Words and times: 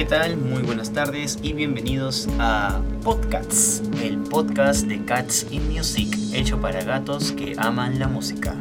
¿qué 0.00 0.06
tal? 0.06 0.38
Muy 0.38 0.62
buenas 0.62 0.94
tardes 0.94 1.38
y 1.42 1.52
bienvenidos 1.52 2.26
a 2.38 2.80
Podcasts, 3.04 3.82
el 4.02 4.16
podcast 4.16 4.86
de 4.86 5.04
Cats 5.04 5.46
in 5.50 5.70
Music, 5.70 6.16
hecho 6.32 6.58
para 6.58 6.82
gatos 6.82 7.32
que 7.32 7.54
aman 7.58 7.98
la 7.98 8.08
música. 8.08 8.54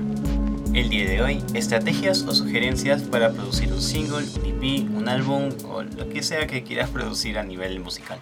El 0.74 0.90
día 0.90 1.10
de 1.10 1.22
hoy, 1.22 1.42
estrategias 1.54 2.24
o 2.24 2.36
sugerencias 2.36 3.04
para 3.04 3.32
producir 3.32 3.72
un 3.72 3.82
single, 3.82 4.26
un 4.38 4.46
EP, 4.46 4.90
un 4.94 5.08
álbum 5.08 5.48
o 5.70 5.84
lo 5.84 6.10
que 6.10 6.24
sea 6.24 6.46
que 6.46 6.64
quieras 6.64 6.90
producir 6.90 7.40
a 7.40 7.44
nivel 7.44 7.80
musical. 7.80 8.20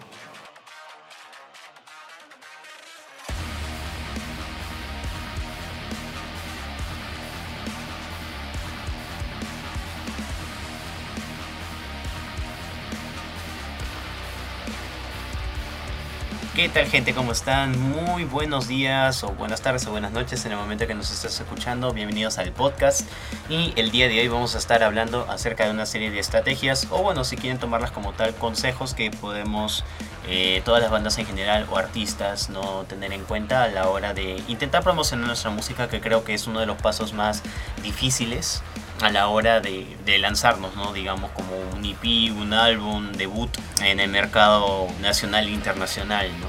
¿Qué 16.58 16.68
tal 16.68 16.86
gente? 16.86 17.14
¿Cómo 17.14 17.30
están? 17.30 17.80
Muy 17.80 18.24
buenos 18.24 18.66
días 18.66 19.22
o 19.22 19.28
buenas 19.28 19.62
tardes 19.62 19.86
o 19.86 19.92
buenas 19.92 20.10
noches 20.10 20.44
en 20.44 20.50
el 20.50 20.58
momento 20.58 20.88
que 20.88 20.94
nos 20.96 21.08
estés 21.12 21.38
escuchando. 21.38 21.92
Bienvenidos 21.92 22.36
al 22.38 22.50
podcast 22.50 23.02
y 23.48 23.72
el 23.76 23.92
día 23.92 24.08
de 24.08 24.18
hoy 24.18 24.26
vamos 24.26 24.56
a 24.56 24.58
estar 24.58 24.82
hablando 24.82 25.24
acerca 25.30 25.66
de 25.66 25.70
una 25.70 25.86
serie 25.86 26.10
de 26.10 26.18
estrategias 26.18 26.88
o 26.90 27.00
bueno, 27.00 27.22
si 27.22 27.36
quieren 27.36 27.60
tomarlas 27.60 27.92
como 27.92 28.12
tal, 28.12 28.34
consejos 28.34 28.94
que 28.94 29.12
podemos 29.12 29.84
eh, 30.26 30.60
todas 30.64 30.82
las 30.82 30.90
bandas 30.90 31.16
en 31.18 31.26
general 31.26 31.64
o 31.70 31.78
artistas 31.78 32.50
no 32.50 32.82
tener 32.88 33.12
en 33.12 33.22
cuenta 33.22 33.62
a 33.62 33.68
la 33.68 33.88
hora 33.88 34.12
de 34.12 34.42
intentar 34.48 34.82
promocionar 34.82 35.28
nuestra 35.28 35.52
música 35.52 35.88
que 35.88 36.00
creo 36.00 36.24
que 36.24 36.34
es 36.34 36.48
uno 36.48 36.58
de 36.58 36.66
los 36.66 36.82
pasos 36.82 37.12
más 37.12 37.44
difíciles 37.84 38.64
a 39.00 39.10
la 39.10 39.28
hora 39.28 39.60
de, 39.60 39.86
lanzarnos, 40.18 40.74
¿no? 40.74 40.92
digamos 40.92 41.30
como 41.32 41.56
un 41.74 41.84
EP, 41.84 42.32
un 42.36 42.52
álbum, 42.52 43.12
debut 43.12 43.50
en 43.82 44.00
el 44.00 44.10
mercado 44.10 44.88
nacional 45.00 45.46
e 45.46 45.50
internacional. 45.50 46.28
¿no? 46.40 46.46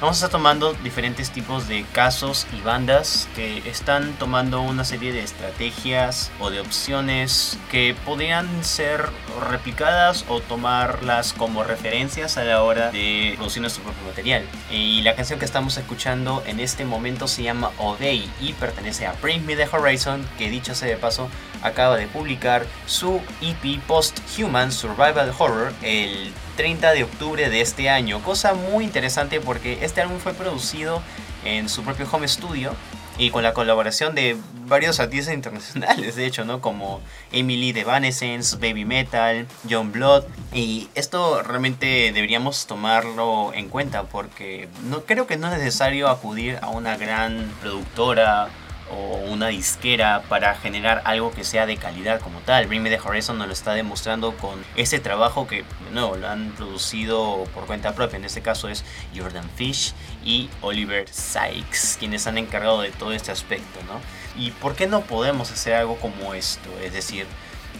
Vamos 0.00 0.22
a 0.22 0.26
estar 0.26 0.30
tomando 0.30 0.74
diferentes 0.74 1.32
tipos 1.32 1.66
de 1.66 1.84
casos 1.92 2.46
y 2.56 2.60
bandas 2.60 3.28
que 3.34 3.68
están 3.68 4.12
tomando 4.12 4.62
una 4.62 4.84
serie 4.84 5.12
de 5.12 5.24
estrategias 5.24 6.30
o 6.38 6.50
de 6.50 6.60
opciones 6.60 7.58
que 7.68 7.96
podrían 8.06 8.62
ser 8.62 9.08
replicadas 9.50 10.24
o 10.28 10.38
tomarlas 10.38 11.32
como 11.32 11.64
referencias 11.64 12.38
a 12.38 12.44
la 12.44 12.62
hora 12.62 12.92
de 12.92 13.32
producir 13.34 13.60
nuestro 13.60 13.82
propio 13.82 14.04
material. 14.04 14.44
Y 14.70 15.02
la 15.02 15.16
canción 15.16 15.40
que 15.40 15.44
estamos 15.44 15.76
escuchando 15.78 16.44
en 16.46 16.60
este 16.60 16.84
momento 16.84 17.26
se 17.26 17.42
llama 17.42 17.72
Obey 17.78 18.30
y 18.40 18.52
pertenece 18.52 19.04
a 19.04 19.14
Bring 19.14 19.44
Me 19.46 19.56
the 19.56 19.66
Horizon, 19.66 20.24
que 20.38 20.48
dicho 20.48 20.76
sea 20.76 20.86
de 20.86 20.96
paso 20.96 21.28
acaba 21.62 21.96
de 21.96 22.06
publicar 22.06 22.66
su 22.86 23.20
EP 23.40 23.80
Post-Human 23.86 24.72
Survival 24.72 25.32
Horror 25.38 25.72
el 25.82 26.32
30 26.56 26.92
de 26.92 27.04
octubre 27.04 27.48
de 27.48 27.60
este 27.60 27.90
año. 27.90 28.22
Cosa 28.22 28.54
muy 28.54 28.84
interesante 28.84 29.40
porque 29.40 29.78
este 29.82 30.00
álbum 30.00 30.18
fue 30.18 30.34
producido 30.34 31.02
en 31.44 31.68
su 31.68 31.82
propio 31.82 32.06
home 32.10 32.28
studio 32.28 32.74
y 33.18 33.30
con 33.30 33.42
la 33.42 33.52
colaboración 33.52 34.14
de 34.14 34.36
varios 34.66 35.00
artistas 35.00 35.34
internacionales, 35.34 36.14
de 36.14 36.24
hecho, 36.24 36.44
¿no? 36.44 36.60
Como 36.60 37.00
Emily 37.32 37.72
de 37.72 37.80
Evanescence, 37.80 38.56
Baby 38.56 38.84
Metal, 38.84 39.46
John 39.68 39.90
Blood. 39.90 40.24
Y 40.52 40.88
esto 40.94 41.42
realmente 41.42 42.12
deberíamos 42.12 42.66
tomarlo 42.66 43.52
en 43.54 43.68
cuenta 43.68 44.04
porque 44.04 44.68
no 44.84 45.02
creo 45.02 45.26
que 45.26 45.36
no 45.36 45.52
es 45.52 45.58
necesario 45.58 46.08
acudir 46.08 46.58
a 46.62 46.68
una 46.68 46.96
gran 46.96 47.52
productora 47.60 48.48
o 48.90 49.16
una 49.30 49.48
disquera 49.48 50.22
para 50.28 50.54
generar 50.54 51.02
algo 51.04 51.30
que 51.30 51.44
sea 51.44 51.66
de 51.66 51.76
calidad 51.76 52.20
como 52.20 52.40
tal. 52.40 52.66
Bring 52.66 52.82
Me 52.82 52.90
The 52.90 52.98
Horizon 52.98 53.38
nos 53.38 53.46
lo 53.46 53.52
está 53.52 53.72
demostrando 53.74 54.36
con 54.36 54.62
ese 54.76 54.98
trabajo 55.00 55.46
que, 55.46 55.64
nuevo, 55.92 56.16
lo 56.16 56.28
han 56.28 56.50
producido 56.52 57.44
por 57.54 57.66
cuenta 57.66 57.94
propia. 57.94 58.16
En 58.16 58.24
este 58.24 58.42
caso 58.42 58.68
es 58.68 58.84
Jordan 59.16 59.48
Fish 59.56 59.92
y 60.24 60.48
Oliver 60.60 61.08
Sykes, 61.08 61.96
quienes 61.98 62.26
han 62.26 62.38
encargado 62.38 62.80
de 62.80 62.90
todo 62.90 63.12
este 63.12 63.32
aspecto, 63.32 63.80
¿no? 63.86 64.00
¿Y 64.40 64.52
por 64.52 64.74
qué 64.74 64.86
no 64.86 65.02
podemos 65.02 65.50
hacer 65.50 65.74
algo 65.74 65.96
como 65.96 66.34
esto? 66.34 66.68
Es 66.82 66.92
decir, 66.92 67.26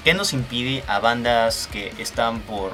¿qué 0.05 0.15
nos 0.15 0.33
impide 0.33 0.83
a 0.87 0.99
bandas 0.99 1.69
que 1.71 1.93
están 1.99 2.41
por, 2.41 2.73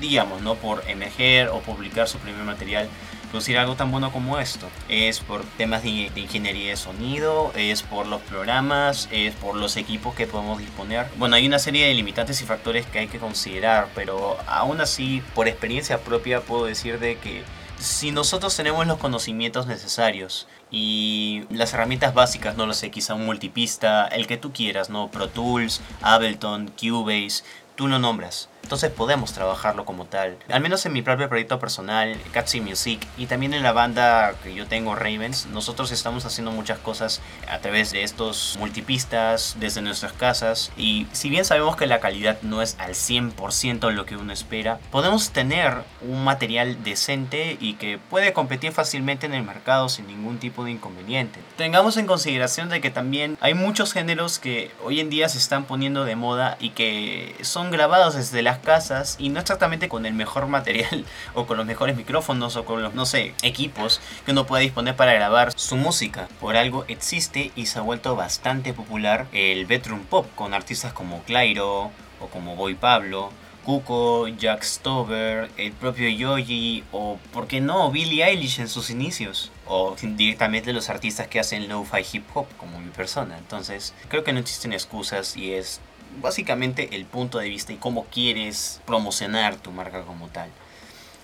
digamos, 0.00 0.42
¿no? 0.42 0.54
Por 0.56 0.84
emerger 0.88 1.48
o 1.48 1.60
publicar 1.60 2.08
su 2.08 2.18
primer 2.18 2.42
material? 2.42 2.88
Producir 3.28 3.58
algo 3.58 3.76
tan 3.76 3.90
bueno 3.90 4.12
como 4.12 4.38
esto. 4.38 4.68
Es 4.88 5.20
por 5.20 5.44
temas 5.56 5.82
de, 5.82 6.10
ingeniería 6.16 6.70
de 6.70 6.76
sonido, 6.76 7.52
es 7.54 7.82
por 7.82 8.06
los 8.06 8.20
programas, 8.22 9.08
es 9.12 9.34
por 9.34 9.56
los 9.56 9.76
equipos 9.76 10.14
que 10.14 10.26
podemos 10.26 10.58
disponer. 10.58 11.06
Bueno, 11.16 11.36
hay 11.36 11.46
una 11.46 11.58
serie 11.58 11.86
de 11.86 11.94
limitantes 11.94 12.40
y 12.42 12.44
factores 12.44 12.86
que 12.86 12.98
hay 12.98 13.08
que 13.08 13.18
considerar, 13.18 13.88
pero 13.94 14.36
aún 14.46 14.80
así, 14.80 15.22
por 15.34 15.48
experiencia 15.48 15.98
propia, 15.98 16.40
puedo 16.40 16.64
decir 16.64 16.98
de 16.98 17.18
que 17.18 17.42
si 17.78 18.10
nosotros 18.10 18.56
tenemos 18.56 18.86
los 18.86 18.98
conocimientos 18.98 19.66
necesarios 19.66 20.48
y 20.70 21.44
las 21.50 21.72
herramientas 21.72 22.12
básicas, 22.12 22.56
no 22.56 22.66
lo 22.66 22.74
sé, 22.74 22.90
quizá 22.90 23.14
un 23.14 23.26
multipista, 23.26 24.06
el 24.08 24.26
que 24.26 24.36
tú 24.36 24.52
quieras, 24.52 24.90
¿no? 24.90 25.08
Pro 25.08 25.28
Tools, 25.28 25.80
Ableton, 26.02 26.72
Cubase, 26.78 27.44
tú 27.76 27.86
lo 27.86 27.98
nombras. 27.98 28.48
Entonces 28.62 28.90
podemos 28.90 29.32
trabajarlo 29.32 29.84
como 29.84 30.04
tal. 30.04 30.36
Al 30.50 30.60
menos 30.60 30.84
en 30.86 30.92
mi 30.92 31.02
propio 31.02 31.28
proyecto 31.28 31.58
personal, 31.58 32.16
Catsy 32.32 32.60
Music, 32.60 33.06
y 33.16 33.26
también 33.26 33.54
en 33.54 33.62
la 33.62 33.72
banda 33.72 34.34
que 34.42 34.54
yo 34.54 34.66
tengo, 34.66 34.94
Ravens, 34.94 35.46
nosotros 35.46 35.90
estamos 35.90 36.24
haciendo 36.24 36.50
muchas 36.50 36.78
cosas 36.78 37.20
a 37.50 37.58
través 37.58 37.92
de 37.92 38.02
estos 38.02 38.56
multipistas, 38.58 39.56
desde 39.58 39.82
nuestras 39.82 40.12
casas. 40.12 40.70
Y 40.76 41.06
si 41.12 41.30
bien 41.30 41.44
sabemos 41.44 41.76
que 41.76 41.86
la 41.86 42.00
calidad 42.00 42.38
no 42.42 42.62
es 42.62 42.76
al 42.78 42.94
100% 42.94 43.90
lo 43.90 44.06
que 44.06 44.16
uno 44.16 44.32
espera, 44.32 44.78
podemos 44.90 45.30
tener 45.30 45.82
un 46.02 46.24
material 46.24 46.82
decente 46.84 47.56
y 47.60 47.74
que 47.74 47.98
puede 47.98 48.32
competir 48.32 48.72
fácilmente 48.72 49.26
en 49.26 49.34
el 49.34 49.42
mercado 49.42 49.88
sin 49.88 50.06
ningún 50.06 50.38
tipo 50.38 50.64
de 50.64 50.72
inconveniente. 50.72 51.40
Tengamos 51.56 51.96
en 51.96 52.06
consideración 52.06 52.68
de 52.68 52.80
que 52.80 52.90
también 52.90 53.38
hay 53.40 53.54
muchos 53.54 53.92
géneros 53.92 54.38
que 54.38 54.70
hoy 54.84 55.00
en 55.00 55.10
día 55.10 55.28
se 55.28 55.38
están 55.38 55.64
poniendo 55.64 56.04
de 56.04 56.16
moda 56.16 56.56
y 56.60 56.70
que 56.70 57.34
son 57.42 57.70
grabados 57.70 58.14
desde 58.14 58.42
las 58.48 58.58
casas 58.60 59.16
y 59.18 59.28
no 59.28 59.40
exactamente 59.40 59.90
con 59.90 60.06
el 60.06 60.14
mejor 60.14 60.46
material 60.46 61.04
o 61.34 61.46
con 61.46 61.58
los 61.58 61.66
mejores 61.66 61.96
micrófonos 61.96 62.56
o 62.56 62.64
con 62.64 62.82
los, 62.82 62.94
no 62.94 63.04
sé, 63.04 63.34
equipos 63.42 64.00
que 64.24 64.32
uno 64.32 64.46
puede 64.46 64.62
disponer 64.62 64.96
para 64.96 65.12
grabar 65.12 65.52
su 65.54 65.76
música. 65.76 66.28
Por 66.40 66.56
algo 66.56 66.86
existe 66.88 67.52
y 67.56 67.66
se 67.66 67.78
ha 67.78 67.82
vuelto 67.82 68.16
bastante 68.16 68.72
popular 68.72 69.26
el 69.32 69.66
bedroom 69.66 70.04
pop 70.04 70.26
con 70.34 70.54
artistas 70.54 70.94
como 70.94 71.22
Clairo 71.24 71.90
o 72.20 72.26
como 72.32 72.56
Boy 72.56 72.74
Pablo. 72.74 73.30
Cuco, 73.64 74.28
Jack 74.28 74.62
Stover, 74.62 75.50
el 75.58 75.72
propio 75.72 76.08
Yogi 76.08 76.84
o, 76.90 77.18
¿por 77.34 77.46
qué 77.46 77.60
no, 77.60 77.90
Billie 77.90 78.24
Eilish 78.24 78.60
en 78.60 78.68
sus 78.68 78.88
inicios? 78.88 79.52
O 79.66 79.94
directamente 80.00 80.72
los 80.72 80.88
artistas 80.88 81.28
que 81.28 81.38
hacen 81.38 81.68
lo-fi 81.68 82.02
hip 82.10 82.24
hop 82.32 82.46
como 82.56 82.80
mi 82.80 82.88
persona. 82.88 83.36
Entonces, 83.36 83.92
creo 84.08 84.24
que 84.24 84.32
no 84.32 84.40
existen 84.40 84.72
excusas 84.72 85.36
y 85.36 85.52
es 85.52 85.82
básicamente 86.20 86.94
el 86.96 87.04
punto 87.04 87.38
de 87.38 87.48
vista 87.48 87.72
y 87.72 87.76
cómo 87.76 88.04
quieres 88.06 88.80
promocionar 88.86 89.56
tu 89.56 89.70
marca 89.70 90.02
como 90.02 90.28
tal. 90.28 90.50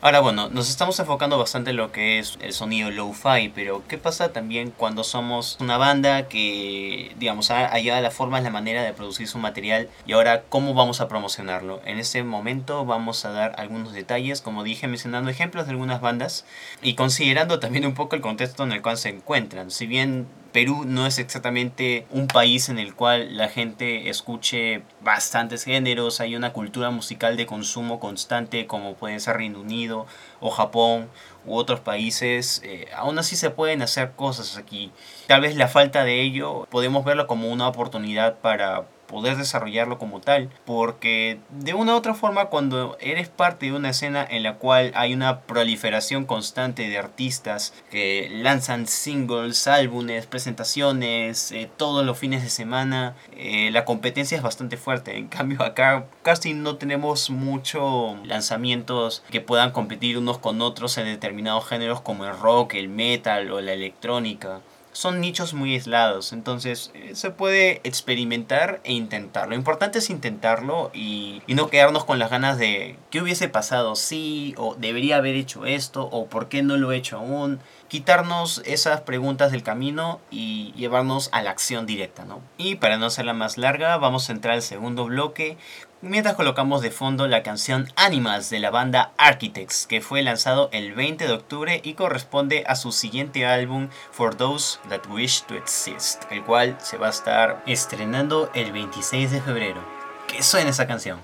Ahora 0.04 0.20
bueno, 0.20 0.50
nos 0.50 0.68
estamos 0.68 1.00
enfocando 1.00 1.38
bastante 1.38 1.70
en 1.70 1.78
lo 1.78 1.90
que 1.90 2.18
es 2.18 2.36
el 2.42 2.52
sonido 2.52 2.90
low-fi, 2.90 3.48
pero 3.54 3.82
¿qué 3.88 3.96
pasa 3.96 4.34
también 4.34 4.70
cuando 4.70 5.02
somos 5.02 5.56
una 5.60 5.78
banda 5.78 6.28
que, 6.28 7.14
digamos, 7.18 7.50
ha 7.50 7.68
hallado 7.68 8.02
la 8.02 8.10
forma, 8.10 8.38
la 8.42 8.50
manera 8.50 8.82
de 8.82 8.92
producir 8.92 9.26
su 9.28 9.38
material 9.38 9.88
y 10.06 10.12
ahora 10.12 10.42
cómo 10.50 10.74
vamos 10.74 11.00
a 11.00 11.08
promocionarlo? 11.08 11.80
En 11.86 11.98
este 11.98 12.22
momento 12.22 12.84
vamos 12.84 13.24
a 13.24 13.30
dar 13.30 13.54
algunos 13.56 13.94
detalles, 13.94 14.42
como 14.42 14.62
dije, 14.62 14.88
mencionando 14.88 15.30
ejemplos 15.30 15.64
de 15.64 15.70
algunas 15.70 16.02
bandas 16.02 16.44
y 16.82 16.96
considerando 16.96 17.58
también 17.58 17.86
un 17.86 17.94
poco 17.94 18.14
el 18.14 18.20
contexto 18.20 18.62
en 18.62 18.72
el 18.72 18.82
cual 18.82 18.98
se 18.98 19.08
encuentran. 19.08 19.70
Si 19.70 19.86
bien 19.86 20.26
Perú 20.54 20.84
no 20.86 21.04
es 21.04 21.18
exactamente 21.18 22.06
un 22.12 22.28
país 22.28 22.68
en 22.68 22.78
el 22.78 22.94
cual 22.94 23.36
la 23.36 23.48
gente 23.48 24.08
escuche 24.08 24.82
bastantes 25.00 25.64
géneros, 25.64 26.20
hay 26.20 26.36
una 26.36 26.52
cultura 26.52 26.90
musical 26.90 27.36
de 27.36 27.44
consumo 27.44 27.98
constante 27.98 28.68
como 28.68 28.94
puede 28.94 29.18
ser 29.18 29.38
Reino 29.38 29.58
Unido 29.58 30.06
o 30.38 30.50
Japón 30.50 31.10
u 31.44 31.56
otros 31.56 31.80
países, 31.80 32.62
eh, 32.62 32.86
aún 32.94 33.18
así 33.18 33.34
se 33.34 33.50
pueden 33.50 33.82
hacer 33.82 34.12
cosas 34.12 34.56
aquí. 34.56 34.92
Tal 35.26 35.40
vez 35.40 35.56
la 35.56 35.66
falta 35.66 36.04
de 36.04 36.22
ello 36.22 36.68
podemos 36.70 37.04
verlo 37.04 37.26
como 37.26 37.48
una 37.48 37.66
oportunidad 37.66 38.38
para 38.38 38.84
poder 39.14 39.36
desarrollarlo 39.36 39.96
como 39.96 40.20
tal, 40.20 40.50
porque 40.66 41.38
de 41.50 41.72
una 41.72 41.94
u 41.94 41.96
otra 41.96 42.14
forma 42.14 42.46
cuando 42.46 42.96
eres 43.00 43.28
parte 43.28 43.66
de 43.66 43.72
una 43.72 43.90
escena 43.90 44.26
en 44.28 44.42
la 44.42 44.54
cual 44.54 44.90
hay 44.96 45.14
una 45.14 45.42
proliferación 45.42 46.24
constante 46.24 46.88
de 46.88 46.98
artistas 46.98 47.72
que 47.92 48.28
lanzan 48.32 48.88
singles, 48.88 49.68
álbumes, 49.68 50.26
presentaciones, 50.26 51.52
eh, 51.52 51.70
todos 51.76 52.04
los 52.04 52.18
fines 52.18 52.42
de 52.42 52.50
semana, 52.50 53.14
eh, 53.36 53.70
la 53.70 53.84
competencia 53.84 54.36
es 54.36 54.42
bastante 54.42 54.76
fuerte. 54.76 55.16
En 55.16 55.28
cambio 55.28 55.62
acá 55.62 56.06
casi 56.22 56.52
no 56.52 56.74
tenemos 56.74 57.30
mucho 57.30 58.16
lanzamientos 58.24 59.22
que 59.30 59.40
puedan 59.40 59.70
competir 59.70 60.18
unos 60.18 60.38
con 60.38 60.60
otros 60.60 60.98
en 60.98 61.04
determinados 61.04 61.68
géneros 61.68 62.00
como 62.00 62.24
el 62.24 62.36
rock, 62.36 62.74
el 62.74 62.88
metal 62.88 63.52
o 63.52 63.60
la 63.60 63.74
electrónica. 63.74 64.60
Son 64.94 65.20
nichos 65.20 65.54
muy 65.54 65.74
aislados, 65.74 66.32
entonces 66.32 66.92
eh, 66.94 67.10
se 67.14 67.30
puede 67.30 67.80
experimentar 67.82 68.80
e 68.84 68.92
intentar. 68.92 69.48
Lo 69.48 69.56
importante 69.56 69.98
es 69.98 70.08
intentarlo 70.08 70.90
y, 70.94 71.42
no 71.48 71.68
quedarnos 71.68 72.04
con 72.04 72.18
las 72.18 72.30
ganas 72.30 72.58
de 72.58 72.96
qué 73.10 73.20
hubiese 73.20 73.48
pasado, 73.48 73.96
sí, 73.96 74.54
o 74.56 74.76
debería 74.76 75.16
haber 75.16 75.34
hecho 75.34 75.66
esto, 75.66 76.08
o 76.10 76.26
por 76.26 76.48
qué 76.48 76.62
no 76.62 76.76
lo 76.76 76.92
he 76.92 76.96
hecho 76.96 77.18
aún 77.18 77.60
quitarnos 77.94 78.60
esas 78.64 79.02
preguntas 79.02 79.52
del 79.52 79.62
camino 79.62 80.20
y 80.28 80.72
llevarnos 80.72 81.28
a 81.30 81.42
la 81.42 81.50
acción 81.50 81.86
directa, 81.86 82.24
¿no? 82.24 82.40
Y 82.58 82.74
para 82.74 82.96
no 82.96 83.06
hacerla 83.06 83.34
más 83.34 83.56
larga, 83.56 83.96
vamos 83.98 84.28
a 84.28 84.32
entrar 84.32 84.54
al 84.54 84.62
segundo 84.62 85.04
bloque 85.04 85.56
mientras 86.02 86.34
colocamos 86.34 86.82
de 86.82 86.90
fondo 86.90 87.28
la 87.28 87.44
canción 87.44 87.86
Animals 87.94 88.50
de 88.50 88.58
la 88.58 88.72
banda 88.72 89.12
Architects, 89.16 89.86
que 89.86 90.00
fue 90.00 90.24
lanzado 90.24 90.70
el 90.72 90.92
20 90.92 91.28
de 91.28 91.34
octubre 91.34 91.80
y 91.84 91.94
corresponde 91.94 92.64
a 92.66 92.74
su 92.74 92.90
siguiente 92.90 93.46
álbum 93.46 93.88
For 94.10 94.34
Those 94.34 94.80
That 94.88 95.06
Wish 95.08 95.42
to 95.42 95.54
Exist, 95.54 96.24
el 96.32 96.42
cual 96.42 96.76
se 96.80 96.98
va 96.98 97.06
a 97.06 97.10
estar 97.10 97.62
estrenando 97.64 98.50
el 98.54 98.72
26 98.72 99.30
de 99.30 99.40
febrero. 99.40 99.80
¿Qué 100.26 100.42
suena 100.42 100.70
esa 100.70 100.88
canción? 100.88 101.20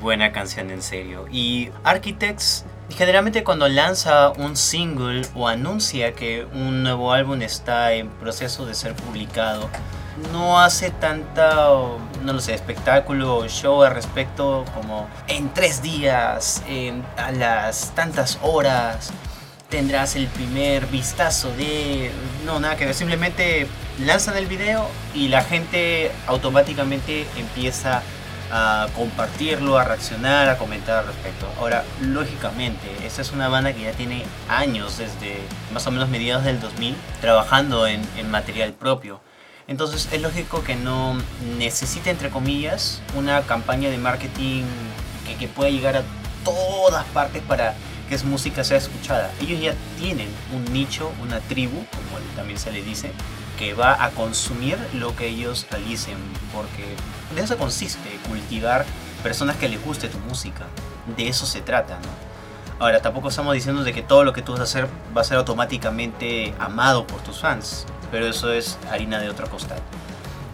Buena 0.00 0.32
canción 0.32 0.70
en 0.70 0.82
serio. 0.82 1.26
Y 1.30 1.70
Architects 1.84 2.64
generalmente 2.90 3.44
cuando 3.44 3.68
lanza 3.68 4.30
un 4.30 4.56
single 4.56 5.22
o 5.34 5.48
anuncia 5.48 6.14
que 6.14 6.46
un 6.52 6.82
nuevo 6.82 7.12
álbum 7.12 7.42
está 7.42 7.92
en 7.92 8.08
proceso 8.08 8.64
de 8.64 8.74
ser 8.74 8.94
publicado, 8.94 9.68
no 10.32 10.60
hace 10.60 10.90
tanta, 10.90 11.68
no 12.24 12.32
lo 12.32 12.40
sé, 12.40 12.54
espectáculo 12.54 13.36
o 13.36 13.48
show 13.48 13.82
al 13.82 13.94
respecto 13.94 14.64
como 14.74 15.08
en 15.28 15.52
tres 15.52 15.82
días, 15.82 16.62
en, 16.68 17.04
a 17.16 17.32
las 17.32 17.94
tantas 17.94 18.38
horas, 18.42 19.12
tendrás 19.68 20.16
el 20.16 20.26
primer 20.28 20.86
vistazo 20.86 21.50
de... 21.56 22.10
No, 22.46 22.60
nada 22.60 22.76
que 22.76 22.86
ver, 22.86 22.94
simplemente 22.94 23.66
lanzan 24.04 24.36
el 24.36 24.46
video 24.46 24.88
y 25.12 25.28
la 25.28 25.42
gente 25.42 26.12
automáticamente 26.26 27.26
empieza 27.36 28.02
a 28.50 28.88
compartirlo, 28.94 29.78
a 29.78 29.84
reaccionar, 29.84 30.48
a 30.48 30.58
comentar 30.58 30.98
al 30.98 31.06
respecto. 31.06 31.48
Ahora, 31.58 31.84
lógicamente, 32.00 32.88
esta 33.04 33.22
es 33.22 33.32
una 33.32 33.48
banda 33.48 33.72
que 33.72 33.82
ya 33.82 33.92
tiene 33.92 34.24
años, 34.48 34.98
desde 34.98 35.38
más 35.72 35.86
o 35.86 35.90
menos 35.90 36.08
mediados 36.08 36.44
del 36.44 36.60
2000, 36.60 36.96
trabajando 37.20 37.86
en, 37.86 38.06
material 38.30 38.72
propio. 38.72 39.20
Entonces 39.68 40.08
es 40.12 40.22
lógico 40.22 40.62
que 40.62 40.76
no 40.76 41.16
necesite, 41.58 42.10
entre 42.10 42.30
comillas, 42.30 43.00
una 43.16 43.42
campaña 43.42 43.90
de 43.90 43.98
marketing 43.98 44.64
que, 45.26 45.34
que 45.36 45.48
pueda 45.48 45.70
llegar 45.70 45.96
a 45.96 46.02
todas 46.44 47.04
partes 47.06 47.42
para 47.42 47.74
que 48.08 48.18
su 48.18 48.26
música 48.26 48.62
sea 48.62 48.78
escuchada. 48.78 49.30
Ellos 49.40 49.60
ya 49.60 49.74
tienen 49.98 50.28
un 50.54 50.72
nicho, 50.72 51.10
una 51.22 51.40
tribu, 51.40 51.84
como 51.86 52.20
también 52.36 52.58
se 52.58 52.70
le 52.70 52.82
dice, 52.82 53.10
que 53.56 53.74
va 53.74 54.04
a 54.04 54.10
consumir 54.10 54.78
lo 54.94 55.14
que 55.16 55.28
ellos 55.28 55.66
realicen, 55.70 56.16
porque 56.54 56.84
de 57.34 57.42
eso 57.42 57.56
consiste, 57.56 58.18
cultivar 58.28 58.84
personas 59.22 59.56
que 59.56 59.68
les 59.68 59.84
guste 59.84 60.08
tu 60.08 60.18
música. 60.18 60.66
De 61.16 61.28
eso 61.28 61.46
se 61.46 61.60
trata. 61.60 61.98
Ahora, 62.78 63.00
tampoco 63.00 63.28
estamos 63.28 63.54
diciendo 63.54 63.84
de 63.84 63.92
que 63.92 64.02
todo 64.02 64.24
lo 64.24 64.32
que 64.32 64.42
tú 64.42 64.52
vas 64.52 64.60
a 64.60 64.64
hacer 64.64 64.88
va 65.16 65.22
a 65.22 65.24
ser 65.24 65.38
automáticamente 65.38 66.54
amado 66.58 67.06
por 67.06 67.20
tus 67.22 67.40
fans, 67.40 67.86
pero 68.10 68.26
eso 68.26 68.52
es 68.52 68.78
harina 68.90 69.18
de 69.18 69.30
otro 69.30 69.48
costal. 69.48 69.78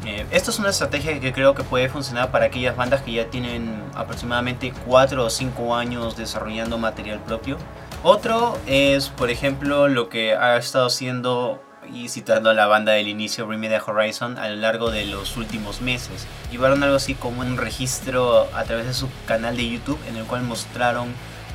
Eh, 0.04 0.26
esta 0.30 0.50
es 0.50 0.58
una 0.58 0.70
estrategia 0.70 1.20
que 1.20 1.32
creo 1.32 1.54
que 1.54 1.62
puede 1.62 1.88
funcionar 1.88 2.30
para 2.30 2.46
aquellas 2.46 2.76
bandas 2.76 3.02
que 3.02 3.12
ya 3.12 3.26
tienen 3.26 3.82
aproximadamente 3.94 4.72
4 4.86 5.24
o 5.24 5.30
5 5.30 5.74
años 5.74 6.16
desarrollando 6.16 6.78
material 6.78 7.20
propio. 7.20 7.56
Otro 8.02 8.58
es, 8.66 9.08
por 9.08 9.30
ejemplo, 9.30 9.88
lo 9.88 10.08
que 10.08 10.34
ha 10.34 10.56
estado 10.56 10.86
haciendo 10.86 11.62
y 11.90 12.08
citando 12.08 12.50
a 12.50 12.54
la 12.54 12.66
banda 12.66 12.92
del 12.92 13.08
inicio 13.08 13.46
Remedial 13.46 13.82
Horizon 13.84 14.38
a 14.38 14.48
lo 14.48 14.56
largo 14.56 14.90
de 14.90 15.04
los 15.06 15.36
últimos 15.36 15.80
meses. 15.80 16.26
Llevaron 16.50 16.82
algo 16.82 16.96
así 16.96 17.14
como 17.14 17.40
un 17.40 17.56
registro 17.56 18.48
a 18.54 18.64
través 18.64 18.86
de 18.86 18.94
su 18.94 19.08
canal 19.26 19.56
de 19.56 19.68
YouTube 19.68 19.98
en 20.08 20.16
el 20.16 20.24
cual 20.24 20.42
mostraron 20.42 21.08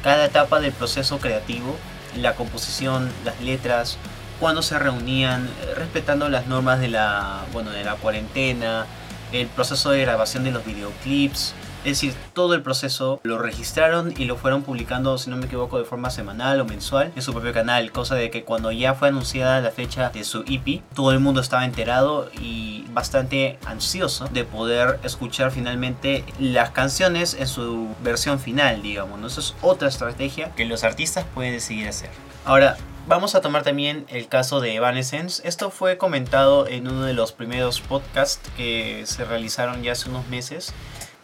cada 0.03 0.25
etapa 0.25 0.59
del 0.59 0.73
proceso 0.73 1.19
creativo, 1.19 1.75
la 2.15 2.35
composición, 2.35 3.09
las 3.25 3.39
letras, 3.41 3.97
cuando 4.39 4.61
se 4.61 4.77
reunían, 4.77 5.49
respetando 5.75 6.29
las 6.29 6.47
normas 6.47 6.79
de 6.79 6.89
la, 6.89 7.45
bueno, 7.53 7.71
de 7.71 7.83
la 7.83 7.95
cuarentena, 7.95 8.85
el 9.31 9.47
proceso 9.47 9.91
de 9.91 10.01
grabación 10.01 10.43
de 10.43 10.51
los 10.51 10.63
videoclips, 10.63 11.53
es 11.79 12.01
decir, 12.01 12.13
todo 12.33 12.53
el 12.53 12.61
proceso 12.61 13.19
lo 13.23 13.37
registraron 13.37 14.13
y 14.17 14.25
lo 14.25 14.35
fueron 14.35 14.63
publicando, 14.63 15.17
si 15.17 15.29
no 15.29 15.37
me 15.37 15.45
equivoco, 15.45 15.79
de 15.79 15.85
forma 15.85 16.09
semanal 16.09 16.59
o 16.59 16.65
mensual 16.65 17.11
en 17.15 17.21
su 17.21 17.31
propio 17.31 17.53
canal. 17.53 17.91
Cosa 17.91 18.15
de 18.15 18.29
que 18.29 18.43
cuando 18.43 18.71
ya 18.71 18.93
fue 18.93 19.07
anunciada 19.07 19.61
la 19.61 19.71
fecha 19.71 20.09
de 20.09 20.23
su 20.23 20.43
EP, 20.47 20.81
todo 20.93 21.11
el 21.11 21.19
mundo 21.19 21.41
estaba 21.41 21.65
enterado 21.65 22.29
y 22.41 22.85
bastante 22.89 23.57
ansioso 23.65 24.27
de 24.27 24.43
poder 24.43 24.99
escuchar 25.03 25.51
finalmente 25.51 26.23
las 26.39 26.71
canciones 26.71 27.35
en 27.35 27.47
su 27.47 27.87
versión 28.03 28.39
final, 28.39 28.81
digamos. 28.81 29.19
¿no? 29.19 29.27
Eso 29.27 29.39
es 29.39 29.55
otra 29.61 29.87
estrategia 29.87 30.53
que 30.55 30.65
los 30.65 30.83
artistas 30.83 31.25
pueden 31.33 31.53
decidir 31.53 31.87
hacer. 31.87 32.09
Ahora, 32.45 32.77
Vamos 33.07 33.35
a 33.35 33.41
tomar 33.41 33.63
también 33.63 34.05
el 34.09 34.27
caso 34.27 34.59
de 34.59 34.75
Evanescence. 34.75 35.41
Esto 35.47 35.71
fue 35.71 35.97
comentado 35.97 36.67
en 36.67 36.89
uno 36.89 37.03
de 37.03 37.13
los 37.13 37.31
primeros 37.31 37.79
podcasts 37.79 38.51
que 38.57 39.03
se 39.05 39.23
realizaron 39.23 39.81
ya 39.81 39.93
hace 39.93 40.09
unos 40.09 40.27
meses 40.27 40.73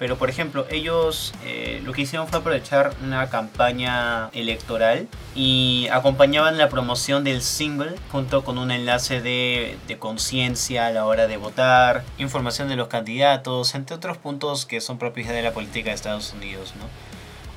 pero 0.03 0.17
por 0.17 0.29
ejemplo, 0.29 0.65
ellos 0.69 1.33
eh, 1.45 1.81
lo 1.85 1.93
que 1.93 2.01
hicieron 2.01 2.27
fue 2.27 2.39
aprovechar 2.39 2.93
una 3.05 3.29
campaña 3.29 4.27
electoral 4.33 5.07
y 5.33 5.87
acompañaban 5.93 6.57
la 6.57 6.67
promoción 6.67 7.23
del 7.23 7.41
single 7.41 7.95
junto 8.11 8.43
con 8.43 8.57
un 8.57 8.69
enlace 8.69 9.21
de, 9.21 9.77
de 9.87 9.97
conciencia 9.97 10.87
a 10.87 10.91
la 10.91 11.05
hora 11.05 11.27
de 11.27 11.37
votar, 11.37 12.03
información 12.17 12.67
de 12.67 12.75
los 12.75 12.89
candidatos, 12.89 13.75
entre 13.75 13.95
otros 13.95 14.17
puntos 14.17 14.65
que 14.65 14.81
son 14.81 14.97
propios 14.97 15.29
de 15.29 15.41
la 15.41 15.53
política 15.53 15.91
de 15.91 15.95
Estados 15.95 16.33
Unidos. 16.33 16.73
¿no? 16.77 16.83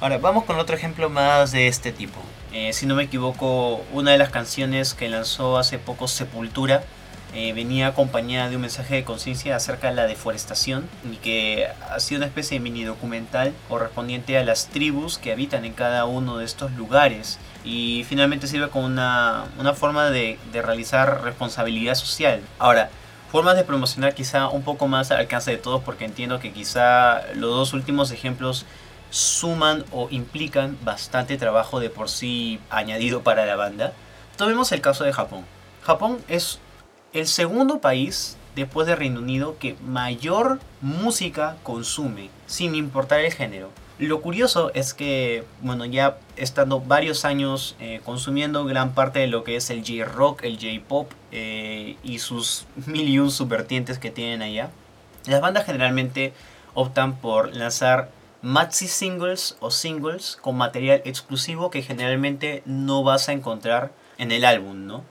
Ahora, 0.01 0.19
vamos 0.19 0.45
con 0.45 0.57
otro 0.61 0.77
ejemplo 0.77 1.11
más 1.11 1.51
de 1.51 1.67
este 1.67 1.91
tipo. 1.91 2.21
Eh, 2.53 2.73
si 2.73 2.87
no 2.87 2.95
me 2.95 3.03
equivoco, 3.03 3.85
una 3.93 4.13
de 4.13 4.19
las 4.19 4.31
canciones 4.31 4.95
que 4.95 5.09
lanzó 5.09 5.59
hace 5.59 5.81
poco 5.81 6.07
Sepultura 6.07 6.85
eh, 7.34 7.52
venía 7.52 7.88
acompañada 7.88 8.49
de 8.49 8.56
un 8.56 8.62
mensaje 8.62 8.94
de 8.94 9.05
conciencia 9.05 9.56
acerca 9.56 9.88
de 9.88 9.94
la 9.94 10.06
deforestación 10.06 10.88
y 11.11 11.16
que 11.16 11.68
ha 11.90 12.00
sido 12.00 12.21
una 12.21 12.26
especie 12.26 12.59
de 12.59 12.62
mini 12.62 12.85
documental 12.85 13.52
correspondiente 13.68 14.38
a 14.38 14.45
las 14.45 14.68
tribus 14.68 15.18
que 15.18 15.33
habitan 15.33 15.64
en 15.64 15.73
cada 15.73 16.06
uno 16.06 16.38
de 16.38 16.45
estos 16.45 16.73
lugares 16.73 17.38
y 17.64 18.04
finalmente 18.09 18.47
sirve 18.47 18.68
como 18.68 18.87
una, 18.87 19.47
una 19.59 19.75
forma 19.75 20.11
de, 20.11 20.38
de 20.52 20.62
realizar 20.62 21.23
responsabilidad 21.23 21.95
social. 21.95 22.40
Ahora, 22.59 22.90
formas 23.30 23.56
de 23.56 23.64
promocionar 23.64 24.14
quizá 24.14 24.49
un 24.49 24.62
poco 24.62 24.88
más 24.88 25.11
al 25.11 25.18
alcance 25.18 25.50
de 25.50 25.59
todos 25.59 25.83
porque 25.83 26.04
entiendo 26.04 26.38
que 26.38 26.52
quizá 26.52 27.23
los 27.35 27.50
dos 27.50 27.73
últimos 27.75 28.12
ejemplos 28.12 28.66
suman 29.11 29.85
o 29.92 30.09
implican 30.11 30.78
bastante 30.83 31.37
trabajo 31.37 31.80
de 31.80 31.90
por 31.90 32.09
sí 32.09 32.61
añadido 32.71 33.23
para 33.23 33.47
la 33.47 33.56
banda. 33.56 33.92
Tomemos 34.37 34.73
el 34.73 34.80
caso 34.80 35.04
de 35.04 35.12
Japón. 35.12 35.45
Japón 35.83 36.18
es 36.28 36.61
el 37.16 37.26
segundo 37.26 37.80
país 37.80 38.37
después 38.54 38.87
de 38.87 38.96
Reino 38.96 39.20
Unido 39.20 39.56
que 39.58 39.76
mayor 39.87 40.61
música 40.80 41.56
consume, 41.62 42.30
sin 42.46 42.75
importar 42.75 43.20
el 43.20 43.32
género. 43.32 43.70
Lo 43.99 44.20
curioso 44.20 44.70
es 44.75 44.92
que, 44.92 45.44
bueno, 45.62 45.87
ya 45.87 46.18
estando 46.37 46.80
varios 46.80 47.25
años 47.25 47.76
eh, 47.80 48.02
consumiendo 48.04 48.66
gran 48.66 48.92
parte 48.92 49.20
de 49.20 49.26
lo 49.26 49.42
que 49.42 49.56
es 49.56 49.70
el 49.70 49.80
J-Rock, 49.80 50.44
el 50.44 50.58
J-Pop 50.58 51.11
eh, 51.32 51.96
y 52.02 52.18
sus 52.18 52.66
mil 52.85 53.08
y 53.08 53.18
un 53.18 53.30
subvertientes 53.30 53.99
que 53.99 54.11
tienen 54.11 54.42
allá, 54.42 54.70
las 55.26 55.40
bandas 55.40 55.64
generalmente 55.64 56.35
optan 56.75 57.16
por 57.16 57.56
lanzar 57.56 58.11
maxi 58.42 58.87
singles 58.87 59.56
o 59.61 59.70
singles 59.70 60.37
con 60.40 60.56
material 60.56 61.00
exclusivo 61.06 61.70
que 61.70 61.82
generalmente 61.82 62.62
no 62.66 63.02
vas 63.02 63.30
a 63.30 63.32
encontrar 63.32 63.92
en 64.18 64.30
el 64.30 64.44
álbum, 64.44 64.87
¿no? 64.87 65.04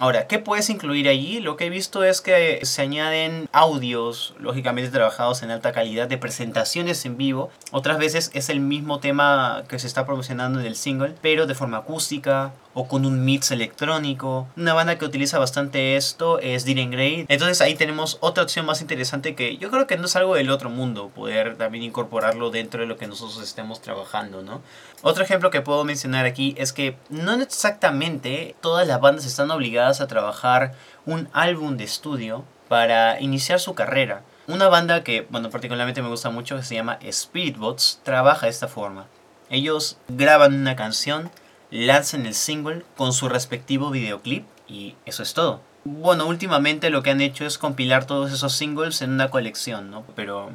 Ahora, 0.00 0.26
¿qué 0.26 0.38
puedes 0.38 0.70
incluir 0.70 1.10
allí? 1.10 1.40
Lo 1.40 1.58
que 1.58 1.66
he 1.66 1.68
visto 1.68 2.04
es 2.04 2.22
que 2.22 2.60
se 2.64 2.80
añaden 2.80 3.50
audios, 3.52 4.32
lógicamente 4.38 4.90
trabajados 4.90 5.42
en 5.42 5.50
alta 5.50 5.72
calidad, 5.72 6.08
de 6.08 6.16
presentaciones 6.16 7.04
en 7.04 7.18
vivo. 7.18 7.50
Otras 7.70 7.98
veces 7.98 8.30
es 8.32 8.48
el 8.48 8.60
mismo 8.60 8.98
tema 9.00 9.64
que 9.68 9.78
se 9.78 9.86
está 9.86 10.06
promocionando 10.06 10.58
en 10.58 10.64
el 10.64 10.74
single, 10.74 11.16
pero 11.20 11.46
de 11.46 11.54
forma 11.54 11.76
acústica 11.76 12.54
o 12.72 12.88
con 12.88 13.04
un 13.04 13.24
mix 13.24 13.50
electrónico. 13.50 14.48
Una 14.56 14.72
banda 14.72 14.96
que 14.96 15.04
utiliza 15.04 15.38
bastante 15.38 15.96
esto 15.96 16.38
es 16.38 16.64
Diren 16.64 16.90
Grey. 16.90 17.26
Entonces 17.28 17.60
ahí 17.60 17.74
tenemos 17.74 18.16
otra 18.20 18.44
opción 18.44 18.64
más 18.64 18.80
interesante 18.80 19.34
que 19.34 19.56
yo 19.58 19.70
creo 19.70 19.86
que 19.86 19.98
no 19.98 20.06
es 20.06 20.16
algo 20.16 20.34
del 20.34 20.50
otro 20.50 20.70
mundo, 20.70 21.10
poder 21.14 21.56
también 21.56 21.84
incorporarlo 21.84 22.50
dentro 22.50 22.80
de 22.80 22.86
lo 22.86 22.96
que 22.96 23.06
nosotros 23.06 23.42
estemos 23.42 23.82
trabajando, 23.82 24.42
¿no? 24.42 24.62
Otro 25.02 25.24
ejemplo 25.24 25.50
que 25.50 25.62
puedo 25.62 25.84
mencionar 25.84 26.26
aquí 26.26 26.54
es 26.58 26.72
que 26.72 26.96
no 27.08 27.32
exactamente 27.34 28.54
todas 28.60 28.86
las 28.86 29.00
bandas 29.00 29.26
están 29.26 29.50
obligadas 29.50 29.89
a 29.98 30.06
trabajar 30.06 30.74
un 31.06 31.28
álbum 31.32 31.76
de 31.76 31.84
estudio 31.84 32.44
para 32.68 33.20
iniciar 33.20 33.58
su 33.58 33.74
carrera. 33.74 34.22
Una 34.46 34.68
banda 34.68 35.02
que, 35.02 35.26
bueno, 35.30 35.50
particularmente 35.50 36.02
me 36.02 36.08
gusta 36.08 36.30
mucho, 36.30 36.56
que 36.56 36.62
se 36.62 36.76
llama 36.76 37.00
Spiritbots, 37.10 38.00
trabaja 38.04 38.46
de 38.46 38.50
esta 38.50 38.68
forma. 38.68 39.06
Ellos 39.48 39.98
graban 40.06 40.54
una 40.54 40.76
canción, 40.76 41.30
lanzan 41.72 42.26
el 42.26 42.34
single 42.34 42.84
con 42.96 43.12
su 43.12 43.28
respectivo 43.28 43.90
videoclip 43.90 44.46
y 44.68 44.94
eso 45.06 45.24
es 45.24 45.34
todo. 45.34 45.60
Bueno, 45.84 46.26
últimamente 46.26 46.90
lo 46.90 47.02
que 47.02 47.10
han 47.10 47.20
hecho 47.20 47.44
es 47.44 47.58
compilar 47.58 48.04
todos 48.04 48.32
esos 48.32 48.52
singles 48.52 49.02
en 49.02 49.10
una 49.10 49.30
colección, 49.30 49.90
¿no? 49.90 50.04
Pero 50.14 50.50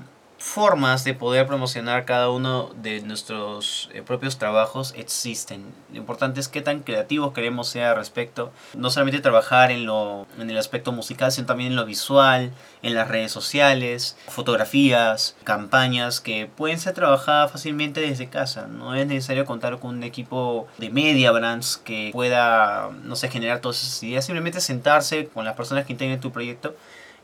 formas 0.46 1.04
de 1.04 1.16
poder 1.16 1.48
promocionar 1.48 2.06
cada 2.06 2.30
uno 2.30 2.70
de 2.76 3.02
nuestros 3.02 3.90
eh, 3.94 4.04
propios 4.04 4.38
trabajos 4.38 4.94
existen. 4.96 5.66
Lo 5.92 5.98
importante 5.98 6.40
es 6.40 6.48
qué 6.48 6.62
tan 6.62 6.82
creativos 6.82 7.34
queremos 7.34 7.68
ser 7.68 7.86
al 7.86 7.96
respecto. 7.96 8.52
No 8.76 8.92
solamente 8.92 9.20
trabajar 9.22 9.72
en, 9.72 9.88
lo, 9.88 10.28
en 10.38 10.48
el 10.50 10.58
aspecto 10.58 10.92
musical, 10.92 11.32
sino 11.32 11.48
también 11.48 11.72
en 11.72 11.76
lo 11.76 11.84
visual, 11.84 12.52
en 12.84 12.94
las 12.94 13.08
redes 13.08 13.32
sociales, 13.32 14.18
fotografías, 14.28 15.36
campañas 15.44 16.22
que 16.22 16.46
pueden 16.46 16.80
ser 16.80 16.94
trabajadas 16.94 17.52
fácilmente 17.52 18.02
desde 18.02 18.30
casa. 18.30 18.68
No 18.68 18.94
es 18.94 19.08
necesario 19.08 19.46
contar 19.46 19.80
con 19.80 19.96
un 19.96 20.04
equipo 20.04 20.68
de 20.78 20.92
media 20.92 21.32
brands 21.32 21.78
que 21.84 22.12
pueda, 22.14 22.92
no 23.04 23.16
sé, 23.16 23.30
generar 23.30 23.62
todas 23.62 23.82
esas 23.82 24.04
ideas. 24.04 24.26
Simplemente 24.26 24.62
sentarse 24.62 25.28
con 25.28 25.44
las 25.44 25.56
personas 25.56 25.88
que 25.88 25.94
integren 25.94 26.20
tu 26.20 26.32
proyecto 26.32 26.76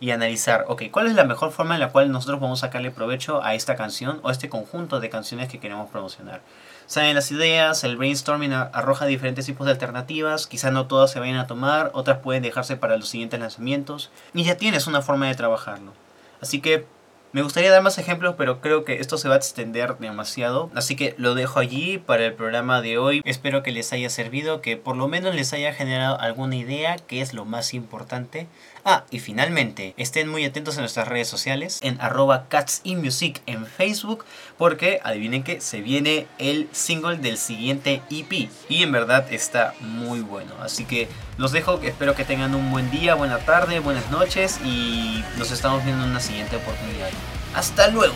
y 0.01 0.09
analizar, 0.09 0.65
ok, 0.67 0.85
¿cuál 0.91 1.07
es 1.07 1.13
la 1.13 1.23
mejor 1.23 1.51
forma 1.51 1.75
en 1.75 1.79
la 1.79 1.91
cual 1.91 2.11
nosotros 2.11 2.39
podemos 2.39 2.59
sacarle 2.59 2.89
provecho 2.89 3.43
a 3.43 3.53
esta 3.53 3.75
canción 3.75 4.19
o 4.23 4.29
a 4.29 4.31
este 4.31 4.49
conjunto 4.49 4.99
de 4.99 5.11
canciones 5.11 5.47
que 5.47 5.59
queremos 5.59 5.91
promocionar? 5.91 6.41
Salen 6.87 7.13
las 7.13 7.31
ideas, 7.31 7.83
el 7.83 7.97
brainstorming 7.97 8.51
arroja 8.51 9.05
diferentes 9.05 9.45
tipos 9.45 9.67
de 9.67 9.73
alternativas, 9.73 10.47
quizás 10.47 10.73
no 10.73 10.87
todas 10.87 11.11
se 11.11 11.19
vayan 11.19 11.37
a 11.37 11.45
tomar, 11.45 11.91
otras 11.93 12.17
pueden 12.17 12.41
dejarse 12.41 12.77
para 12.77 12.97
los 12.97 13.09
siguientes 13.09 13.39
lanzamientos 13.39 14.09
y 14.33 14.43
ya 14.43 14.57
tienes 14.57 14.87
una 14.87 15.03
forma 15.03 15.27
de 15.27 15.35
trabajarlo. 15.35 15.93
Así 16.41 16.61
que 16.61 16.87
me 17.33 17.41
gustaría 17.41 17.71
dar 17.71 17.81
más 17.81 17.97
ejemplos, 17.97 18.35
pero 18.37 18.59
creo 18.59 18.83
que 18.83 18.99
esto 18.99 19.17
se 19.17 19.29
va 19.29 19.35
a 19.35 19.37
extender 19.37 19.97
demasiado. 19.97 20.69
Así 20.75 20.95
que 20.95 21.15
lo 21.17 21.33
dejo 21.33 21.59
allí 21.59 21.97
para 21.97 22.25
el 22.25 22.33
programa 22.33 22.81
de 22.81 22.97
hoy. 22.97 23.21
Espero 23.23 23.63
que 23.63 23.71
les 23.71 23.93
haya 23.93 24.09
servido, 24.09 24.61
que 24.61 24.75
por 24.75 24.97
lo 24.97 25.07
menos 25.07 25.33
les 25.33 25.53
haya 25.53 25.73
generado 25.73 26.19
alguna 26.19 26.57
idea, 26.57 26.97
que 26.97 27.21
es 27.21 27.33
lo 27.33 27.45
más 27.45 27.73
importante. 27.73 28.47
Ah, 28.83 29.05
y 29.11 29.19
finalmente, 29.19 29.93
estén 29.97 30.27
muy 30.27 30.43
atentos 30.43 30.77
a 30.77 30.81
nuestras 30.81 31.07
redes 31.07 31.27
sociales, 31.27 31.79
en 31.83 32.01
arroba 32.01 32.47
catsinmusic 32.49 33.41
en 33.45 33.65
Facebook, 33.65 34.25
porque 34.57 34.99
adivinen 35.03 35.43
que 35.43 35.61
se 35.61 35.81
viene 35.81 36.27
el 36.37 36.67
single 36.71 37.17
del 37.17 37.37
siguiente 37.37 38.01
EP. 38.09 38.49
Y 38.67 38.83
en 38.83 38.91
verdad 38.91 39.31
está 39.31 39.73
muy 39.79 40.21
bueno. 40.21 40.51
Así 40.61 40.83
que 40.83 41.07
los 41.41 41.51
dejo, 41.51 41.79
espero 41.81 42.13
que 42.13 42.23
tengan 42.23 42.53
un 42.53 42.69
buen 42.69 42.91
día, 42.91 43.15
buena 43.15 43.39
tarde, 43.39 43.79
buenas 43.79 44.11
noches 44.11 44.59
y 44.63 45.23
nos 45.39 45.49
estamos 45.49 45.83
viendo 45.83 46.03
en 46.03 46.11
una 46.11 46.19
siguiente 46.19 46.55
oportunidad. 46.57 47.09
Hasta 47.55 47.87
luego. 47.87 48.13